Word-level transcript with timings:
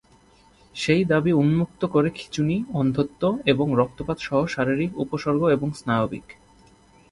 সেই 0.75 1.03
দাবি 1.03 1.31
উন্মুক্ত 1.33 1.81
করে 1.85 2.09
খিঁচুনি, 2.09 2.57
অন্ধত্ব, 2.73 3.21
এবং 3.45 3.67
রক্তপাত 3.75 4.17
সহ 4.19 4.39
শারীরিক 4.45 4.91
উপসর্গ 4.97 5.41
এবং 5.47 5.67
স্নায়বিক। 5.73 6.27